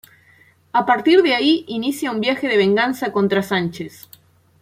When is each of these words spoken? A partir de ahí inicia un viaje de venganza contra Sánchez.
A 0.73 0.83
partir 0.87 1.21
de 1.21 1.35
ahí 1.35 1.63
inicia 1.67 2.09
un 2.09 2.21
viaje 2.21 2.47
de 2.47 2.57
venganza 2.57 3.11
contra 3.11 3.43
Sánchez. 3.43 4.09